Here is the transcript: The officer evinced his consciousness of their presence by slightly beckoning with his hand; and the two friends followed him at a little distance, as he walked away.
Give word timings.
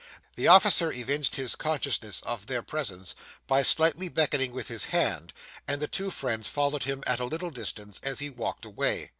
The 0.35 0.47
officer 0.47 0.91
evinced 0.91 1.35
his 1.35 1.53
consciousness 1.55 2.21
of 2.21 2.47
their 2.47 2.63
presence 2.63 3.13
by 3.45 3.61
slightly 3.61 4.09
beckoning 4.09 4.51
with 4.51 4.67
his 4.67 4.85
hand; 4.85 5.31
and 5.67 5.79
the 5.79 5.87
two 5.87 6.09
friends 6.09 6.47
followed 6.47 6.85
him 6.85 7.03
at 7.05 7.19
a 7.19 7.25
little 7.25 7.51
distance, 7.51 7.99
as 8.01 8.17
he 8.17 8.27
walked 8.31 8.65
away. 8.65 9.09